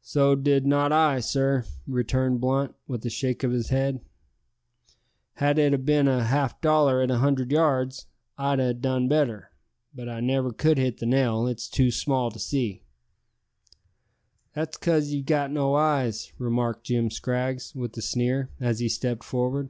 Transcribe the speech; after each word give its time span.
"So 0.00 0.34
did 0.34 0.66
not 0.66 0.90
I, 0.90 1.20
sir," 1.20 1.66
returned 1.86 2.40
Blunt, 2.40 2.74
with 2.88 3.04
a 3.04 3.10
shake 3.10 3.42
of 3.44 3.50
his 3.50 3.68
head. 3.68 4.00
"Had 5.34 5.58
it 5.58 5.74
a 5.74 5.76
bin 5.76 6.08
a 6.08 6.24
half 6.24 6.58
dollar 6.62 7.02
at 7.02 7.10
a 7.10 7.18
hundred 7.18 7.52
yards, 7.52 8.06
I'd 8.38 8.58
ha' 8.58 8.72
done 8.80 9.06
better, 9.06 9.50
but 9.94 10.08
I 10.08 10.20
never 10.20 10.50
could 10.50 10.78
hit 10.78 10.96
the 10.96 11.04
nail. 11.04 11.46
It's 11.46 11.68
too 11.68 11.90
small 11.90 12.30
to 12.30 12.38
see." 12.38 12.84
"That's 14.54 14.78
cos 14.78 15.08
ye've 15.08 15.26
got 15.26 15.50
no 15.52 15.74
eyes," 15.74 16.32
remarked 16.38 16.84
Jim 16.86 17.10
Scraggs, 17.10 17.74
with 17.74 17.94
a 17.98 18.00
sneer, 18.00 18.48
as 18.58 18.78
he 18.78 18.88
stepped 18.88 19.24
forward. 19.24 19.68